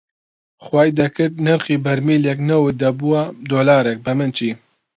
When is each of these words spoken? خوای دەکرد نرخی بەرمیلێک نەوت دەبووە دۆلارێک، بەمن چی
خوای 0.63 0.89
دەکرد 0.99 1.33
نرخی 1.45 1.81
بەرمیلێک 1.85 2.39
نەوت 2.49 2.75
دەبووە 2.83 3.21
دۆلارێک، 3.51 3.97
بەمن 4.05 4.29
چی 4.37 4.49